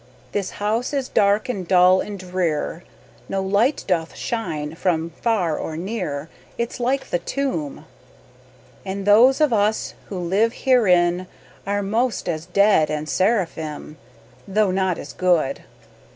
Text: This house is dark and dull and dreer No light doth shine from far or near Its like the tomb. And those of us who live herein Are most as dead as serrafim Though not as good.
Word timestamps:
This 0.31 0.49
house 0.57 0.93
is 0.93 1.07
dark 1.09 1.47
and 1.47 1.67
dull 1.67 2.01
and 2.01 2.17
dreer 2.17 2.83
No 3.29 3.39
light 3.43 3.85
doth 3.87 4.15
shine 4.15 4.73
from 4.73 5.11
far 5.11 5.59
or 5.59 5.77
near 5.77 6.27
Its 6.57 6.79
like 6.79 7.11
the 7.11 7.19
tomb. 7.19 7.85
And 8.83 9.05
those 9.05 9.39
of 9.39 9.53
us 9.53 9.93
who 10.07 10.17
live 10.17 10.53
herein 10.63 11.27
Are 11.67 11.83
most 11.83 12.27
as 12.27 12.47
dead 12.47 12.89
as 12.89 13.11
serrafim 13.11 13.97
Though 14.47 14.71
not 14.71 14.97
as 14.97 15.13
good. 15.13 15.65